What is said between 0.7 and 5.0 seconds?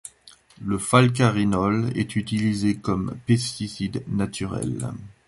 falcarinol est utilisé comme pesticide naturel.